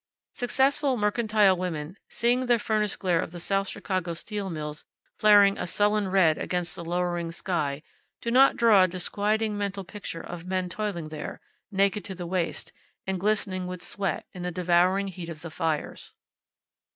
Successful 0.31 0.97
mercantile 0.97 1.55
women, 1.55 1.95
seeing 2.09 2.47
the 2.47 2.57
furnace 2.57 2.95
glare 2.95 3.21
of 3.21 3.31
the 3.31 3.39
South 3.39 3.67
Chicago 3.67 4.15
steel 4.15 4.49
mills 4.49 4.83
flaring 5.19 5.59
a 5.59 5.67
sullen 5.67 6.07
red 6.07 6.39
against 6.39 6.75
the 6.75 6.83
lowering 6.83 7.31
sky, 7.31 7.83
do 8.19 8.31
not 8.31 8.55
draw 8.57 8.81
a 8.85 8.87
disquieting 8.87 9.55
mental 9.55 9.83
picture 9.83 10.21
of 10.25 10.47
men 10.47 10.69
toiling 10.69 11.09
there, 11.09 11.39
naked 11.71 12.03
to 12.03 12.15
the 12.15 12.25
waist, 12.25 12.71
and 13.05 13.19
glistening 13.19 13.67
with 13.67 13.83
sweat 13.83 14.25
in 14.33 14.41
the 14.41 14.49
devouring 14.49 15.07
heat 15.07 15.29
of 15.29 15.43
the 15.43 15.51
fires. 15.51 16.13